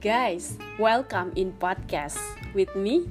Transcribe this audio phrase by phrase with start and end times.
[0.00, 2.16] guys, welcome in podcast
[2.56, 3.04] with me,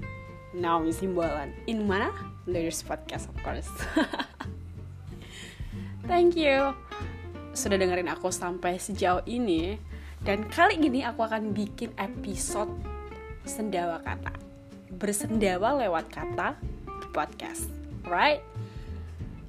[0.57, 1.53] Naomi Simbolan.
[1.69, 2.09] In mana?
[2.49, 3.69] Ladies Podcast of course.
[6.09, 6.73] Thank you
[7.53, 9.77] sudah dengerin aku sampai sejauh ini.
[10.25, 12.73] Dan kali ini aku akan bikin episode
[13.45, 14.33] sendawa kata.
[14.89, 16.57] Bersendawa lewat kata
[17.13, 17.69] podcast.
[18.01, 18.41] Right?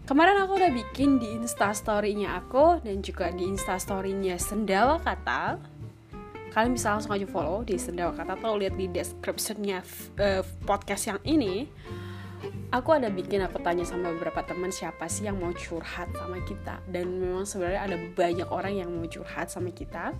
[0.04, 5.70] Kemarin aku udah bikin di instastory-nya aku dan juga di instastory-nya sendawa kata
[6.50, 9.82] kalian bisa langsung aja follow di Sendawa Kata atau lihat di descriptionnya
[10.18, 11.70] uh, podcast yang ini.
[12.70, 16.80] Aku ada bikin aku tanya sama beberapa teman siapa sih yang mau curhat sama kita.
[16.88, 20.14] Dan memang sebenarnya ada banyak orang yang mau curhat sama kita.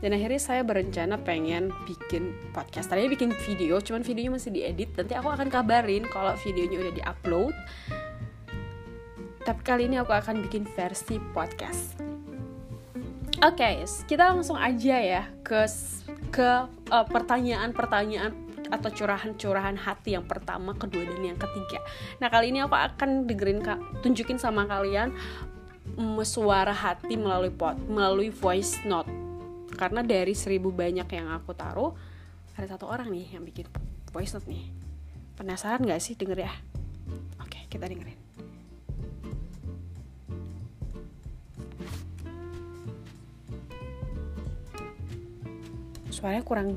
[0.00, 2.88] Dan akhirnya saya berencana pengen bikin podcast.
[2.88, 4.90] Tadinya bikin video cuman videonya masih diedit.
[4.96, 7.54] Nanti aku akan kabarin kalau videonya udah diupload.
[9.44, 12.19] Tapi kali ini aku akan bikin versi podcast
[13.40, 15.64] Oke, okay, kita langsung aja ya ke
[16.28, 16.48] ke
[16.92, 18.36] uh, pertanyaan-pertanyaan
[18.68, 21.80] atau curahan-curahan hati yang pertama, kedua dan yang ketiga.
[22.20, 23.64] Nah kali ini aku akan dengerin
[24.04, 25.16] tunjukin sama kalian
[25.96, 29.08] mm, suara hati melalui pot, melalui voice note.
[29.72, 31.96] Karena dari seribu banyak yang aku taruh,
[32.60, 33.64] ada satu orang nih yang bikin
[34.12, 34.68] voice note nih.
[35.40, 36.52] Penasaran gak sih denger ya?
[37.40, 38.20] Oke, kita dengerin.
[46.20, 46.76] Suaranya kurang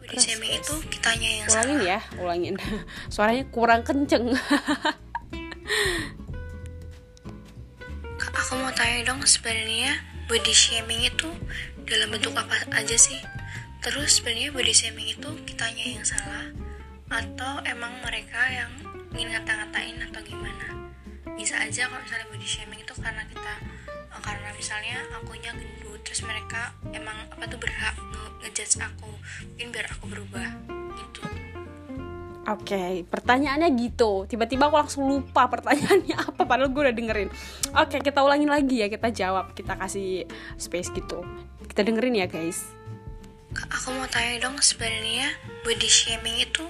[0.00, 1.84] body shaming itu kitanya yang ulangin salah.
[1.84, 2.54] ya ulangin.
[3.12, 4.32] Suaranya kurang kenceng.
[8.46, 9.98] Aku mau tanya dong sebenarnya
[10.30, 11.28] body shaming itu
[11.84, 13.18] dalam bentuk apa aja sih?
[13.84, 16.48] Terus sebenarnya body shaming itu kitanya yang salah
[17.12, 18.70] atau emang mereka yang
[19.12, 20.66] ingin ngata-ngatain atau gimana?
[21.34, 23.54] Bisa aja kalau misalnya body shaming itu karena kita
[24.22, 27.96] karena misalnya akunya gendut terus mereka emang apa tuh berhak
[28.42, 29.10] ngejudge aku
[29.52, 30.48] mungkin biar aku berubah
[30.96, 31.22] gitu
[32.46, 34.22] Oke, okay, pertanyaannya gitu.
[34.30, 37.26] Tiba-tiba aku langsung lupa pertanyaannya apa padahal gue udah dengerin.
[37.74, 41.26] Oke, okay, kita ulangin lagi ya, kita jawab, kita kasih space gitu.
[41.66, 42.70] Kita dengerin ya, guys.
[43.50, 45.34] Aku mau tanya dong sebenarnya
[45.66, 46.62] body shaming itu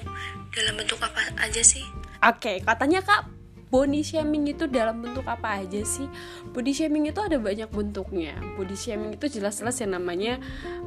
[0.56, 1.84] dalam bentuk apa aja sih?
[2.24, 3.35] Oke, okay, katanya Kak
[3.66, 6.06] body shaming itu dalam bentuk apa aja sih?
[6.54, 8.38] Body shaming itu ada banyak bentuknya.
[8.54, 10.38] Body shaming itu jelas-jelas yang namanya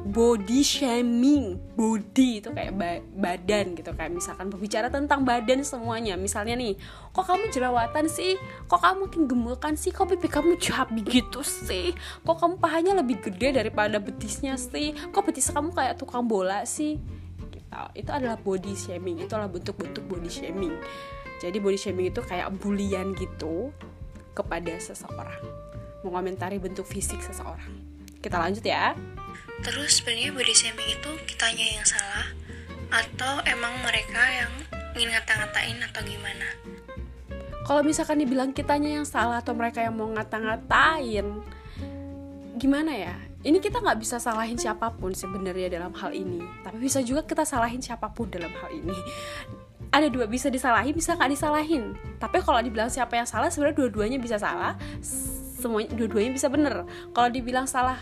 [0.08, 1.60] body shaming.
[1.76, 6.16] Body itu kayak ba badan gitu kayak misalkan berbicara tentang badan semuanya.
[6.16, 6.80] Misalnya nih,
[7.12, 8.40] kok kamu jerawatan sih?
[8.64, 9.92] Kok kamu makin gemukan sih?
[9.92, 11.92] Kok pipi kamu chubby gitu sih?
[12.24, 14.96] Kok kamu pahanya lebih gede daripada betisnya sih?
[15.12, 16.96] Kok betis kamu kayak tukang bola sih?
[17.52, 17.60] Gitu.
[17.92, 19.20] Itu adalah body shaming.
[19.20, 20.74] Itu adalah bentuk-bentuk body shaming
[21.40, 23.72] jadi body shaming itu kayak bulian gitu
[24.36, 25.40] kepada seseorang.
[26.04, 27.72] Mengomentari bentuk fisik seseorang.
[28.20, 28.92] Kita lanjut ya.
[29.64, 32.28] Terus sebenarnya body shaming itu kitanya yang salah
[32.92, 34.52] atau emang mereka yang
[34.92, 36.48] ingin ngata-ngatain atau gimana?
[37.64, 41.24] Kalau misalkan dibilang kitanya yang salah atau mereka yang mau ngata-ngatain,
[42.60, 43.16] gimana ya?
[43.40, 47.48] Ini kita nggak bisa salahin siapa pun sebenarnya dalam hal ini, tapi bisa juga kita
[47.48, 48.98] salahin siapa pun dalam hal ini
[49.90, 51.98] ada dua bisa disalahin bisa nggak disalahin.
[52.22, 54.78] Tapi kalau dibilang siapa yang salah sebenarnya dua-duanya bisa salah.
[55.60, 56.86] Semuanya dua-duanya bisa bener.
[57.10, 57.98] Kalau dibilang salah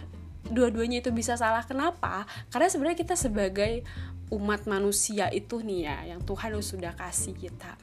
[0.49, 2.29] dua-duanya itu bisa salah kenapa?
[2.53, 3.85] Karena sebenarnya kita sebagai
[4.29, 7.81] umat manusia itu nih ya yang Tuhan sudah kasih kita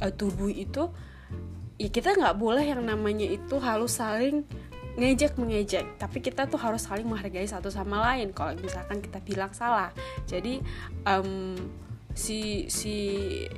[0.00, 0.88] uh, tubuh itu
[1.76, 4.46] ya kita nggak boleh yang namanya itu harus saling
[4.94, 5.98] ngejek mengejek.
[5.98, 9.90] Tapi kita tuh harus saling menghargai satu sama lain kalau misalkan kita bilang salah.
[10.30, 10.62] Jadi
[11.02, 11.58] um,
[12.14, 12.94] si si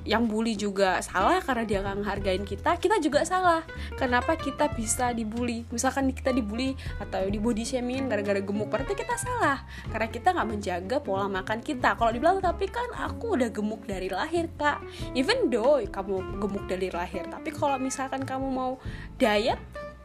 [0.08, 3.62] yang bully juga salah karena dia nggak ngehargain kita kita juga salah.
[4.00, 5.68] Kenapa kita bisa dibully?
[5.68, 9.62] Misalkan kita dibully atau di body shaming gara-gara gemuk berarti kita salah.
[9.92, 11.94] Karena kita nggak menjaga pola makan kita.
[12.00, 14.80] Kalau dibilang tapi kan aku udah gemuk dari lahir kak.
[15.12, 18.80] Even though kamu gemuk dari lahir tapi kalau misalkan kamu mau
[19.20, 19.60] diet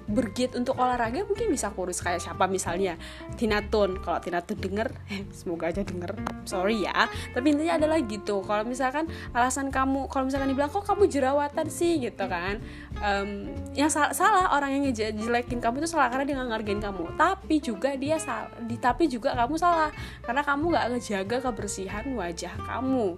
[0.09, 2.98] bergiat untuk olahraga mungkin bisa kurus kayak siapa misalnya
[3.38, 4.89] Tina Tun kalau Tina Tun denger
[5.38, 6.18] semoga aja denger.
[6.45, 7.09] Sorry ya.
[7.33, 9.06] Tapi intinya adalah gitu kalau misalkan
[9.36, 12.01] alasan kamu kalau misalkan dibilang kok kamu jerawatan sih?
[12.01, 12.62] Gitu kan.
[13.01, 17.03] Um, yang salah, salah orang yang ngejelekin kamu itu salah karena dia nggak ngargain kamu.
[17.15, 18.50] Tapi juga dia salah
[18.81, 19.92] tapi juga kamu salah.
[20.25, 23.18] Karena kamu nggak ngejaga kebersihan wajah kamu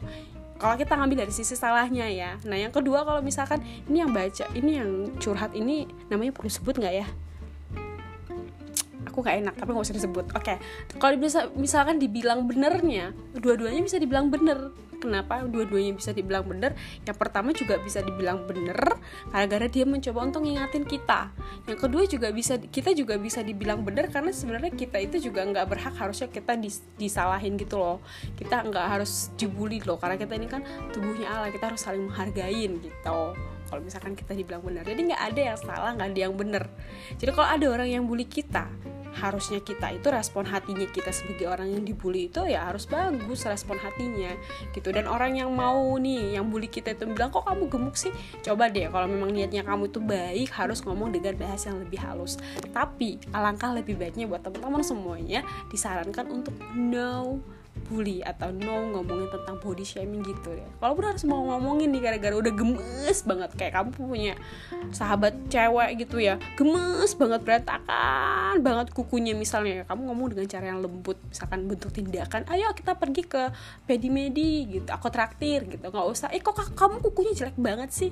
[0.64, 2.40] kalau kita ngambil dari sisi salahnya ya.
[2.48, 3.60] Nah yang kedua kalau misalkan
[3.92, 7.08] ini yang baca ini yang curhat ini namanya perlu sebut nggak ya?
[9.12, 10.32] Aku nggak enak tapi nggak usah disebut.
[10.32, 10.56] Oke.
[10.96, 14.72] Kalau bisa misalkan dibilang benernya dua-duanya bisa dibilang bener
[15.04, 16.72] kenapa dua-duanya bisa dibilang bener?
[17.04, 18.80] Yang pertama juga bisa dibilang bener
[19.36, 21.36] gara-gara dia mencoba untuk ngingatin kita.
[21.68, 25.66] Yang kedua juga bisa kita juga bisa dibilang bener karena sebenarnya kita itu juga nggak
[25.68, 28.00] berhak harusnya kita dis, disalahin gitu loh.
[28.40, 30.64] Kita nggak harus dibully loh karena kita ini kan
[30.96, 33.20] tubuhnya Allah kita harus saling menghargain gitu.
[33.74, 36.64] Kalau misalkan kita dibilang benar jadi nggak ada yang salah nggak ada yang benar
[37.18, 38.70] jadi kalau ada orang yang bully kita
[39.18, 43.78] harusnya kita itu respon hatinya kita sebagai orang yang dibully itu ya harus bagus respon
[43.78, 44.34] hatinya
[44.74, 44.90] gitu.
[44.90, 48.14] Dan orang yang mau nih yang bully kita itu bilang kok kamu gemuk sih?
[48.42, 52.42] Coba deh kalau memang niatnya kamu itu baik harus ngomong dengan bahasa yang lebih halus.
[52.74, 57.38] Tapi alangkah lebih baiknya buat teman-teman semuanya disarankan untuk no
[57.90, 60.68] bully atau no ngomongin tentang body shaming gitu ya.
[60.80, 63.50] Walaupun harus mau ngomongin nih gara-gara udah gemes banget.
[63.60, 64.34] Kayak kamu punya
[64.94, 70.80] sahabat cewek gitu ya gemes banget berantakan banget kukunya misalnya kamu ngomong dengan cara yang
[70.86, 73.50] lembut misalkan bentuk tindakan ayo kita pergi ke
[73.90, 75.90] pedi medi gitu aku traktir gitu.
[75.90, 76.28] Nggak usah.
[76.32, 78.12] Eh kok kamu kukunya jelek banget sih?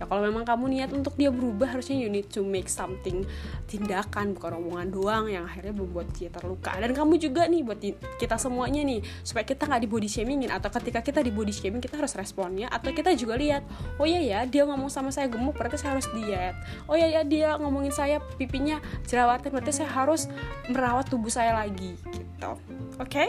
[0.00, 3.22] Ya kalau memang kamu niat untuk dia berubah harusnya you need to make something
[3.68, 6.72] tindakan bukan omongan doang yang akhirnya membuat dia terluka.
[6.80, 7.78] Dan kamu juga nih buat
[8.18, 10.50] kita semuanya nih supaya kita nggak di body shamingin.
[10.50, 12.70] Atau ketika kita di body shaming kita harus responnya.
[12.70, 13.62] Atau kita juga lihat
[13.98, 16.54] oh iya ya dia ngomong sama saya gemuk berarti saya harus diet.
[16.86, 20.26] Oh iya ya dia ngomongin saya pipinya jerawatan berarti saya harus
[20.70, 22.52] merawat tubuh saya lagi gitu.
[22.98, 23.06] Oke?
[23.06, 23.28] Okay?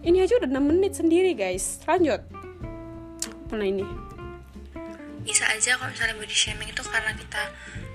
[0.00, 1.80] ini aja udah 6 menit sendiri guys.
[1.84, 2.24] Lanjut.
[3.52, 3.84] Mana ini?
[5.20, 7.42] Bisa aja kalau misalnya body shaming itu karena kita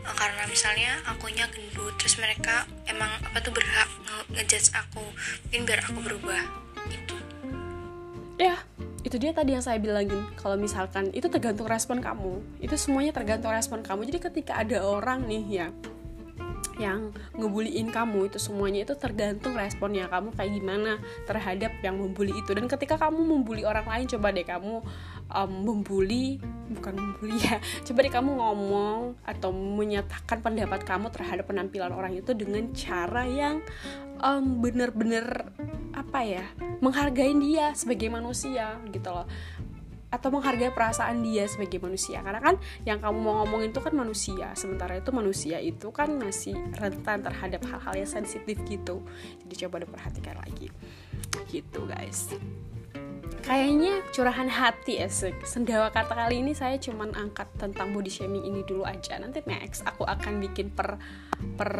[0.05, 3.89] eh, karena misalnya akunya gendut terus mereka emang apa tuh berhak
[4.29, 5.01] ngejudge aku
[5.49, 6.64] mungkin biar aku berubah
[8.35, 8.59] ya
[9.05, 10.25] itu dia tadi yang saya bilangin.
[10.33, 12.41] Kalau misalkan itu tergantung respon kamu.
[12.57, 14.09] Itu semuanya tergantung respon kamu.
[14.09, 15.67] Jadi ketika ada orang nih ya
[16.75, 22.51] yang ngebuliin kamu itu semuanya itu tergantung responnya kamu kayak gimana terhadap yang membuli itu.
[22.51, 24.83] Dan ketika kamu membuli orang lain coba deh kamu
[25.31, 26.41] um, membuli
[26.73, 32.33] bukan membuli ya coba deh kamu ngomong atau menyatakan pendapat kamu terhadap penampilan orang itu
[32.35, 33.61] dengan cara yang
[34.19, 35.47] um, bener-bener
[36.05, 36.45] apa ya
[36.79, 39.27] menghargai dia sebagai manusia gitu loh.
[40.13, 42.23] Atau menghargai perasaan dia sebagai manusia.
[42.23, 42.55] Karena kan
[42.87, 44.55] yang kamu mau ngomongin itu kan manusia.
[44.55, 49.03] Sementara itu manusia itu kan masih rentan terhadap hal-hal yang sensitif gitu.
[49.43, 50.71] Jadi coba diperhatikan lagi.
[51.51, 52.31] Gitu guys.
[53.45, 58.65] Kayaknya curahan hati esek sendawa kata kali ini saya cuman angkat tentang body shaming ini
[58.65, 59.21] dulu aja.
[59.21, 60.97] Nanti next aku akan bikin per
[61.53, 61.73] per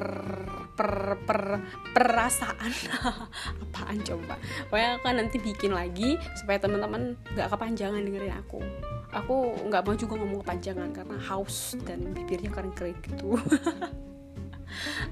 [0.76, 1.64] per per
[1.96, 2.72] perasaan.
[3.64, 4.36] Apaan coba?
[4.68, 8.60] Pokoknya aku nanti bikin lagi supaya teman-teman nggak kepanjangan dengerin aku.
[9.16, 13.40] Aku nggak mau juga ngomong kepanjangan karena haus dan bibirnya kering-kering gitu.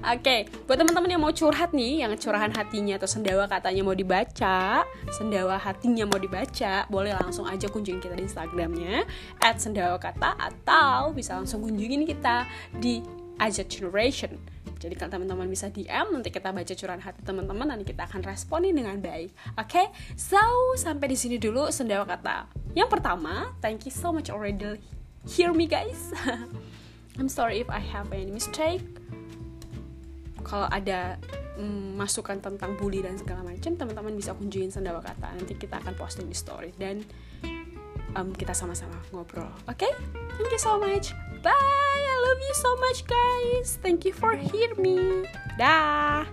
[0.04, 3.96] Oke, okay, buat teman-teman yang mau curhat nih, yang curahan hatinya atau sendawa katanya mau
[3.96, 9.08] dibaca, sendawa hatinya mau dibaca, boleh langsung aja kunjungin kita di Instagramnya
[9.40, 12.44] @sendawakata atau bisa langsung kunjungin kita
[12.76, 13.00] di
[13.40, 14.53] Aja Generation.
[14.84, 18.76] Jadi kalau teman-teman bisa DM, nanti kita baca curahan hati teman-teman, nanti kita akan responin
[18.76, 19.32] dengan baik.
[19.56, 19.86] Oke, okay?
[20.12, 20.36] so
[20.76, 22.52] sampai di sini dulu sendawa kata.
[22.76, 24.76] Yang pertama, thank you so much already
[25.24, 26.12] hear me guys.
[27.16, 28.84] I'm sorry if I have any mistake
[30.44, 31.16] kalau ada
[31.56, 35.96] mm, masukan tentang bully dan segala macam teman-teman bisa kunjungin sendawa kata nanti kita akan
[35.96, 37.00] posting di story dan
[38.16, 39.50] um, kita sama-sama ngobrol.
[39.66, 39.86] Oke?
[39.86, 39.92] Okay?
[40.38, 41.14] Thank you so much.
[41.42, 41.54] Bye.
[41.54, 43.78] I love you so much guys.
[43.82, 45.28] Thank you for hear me.
[45.58, 46.26] Dah.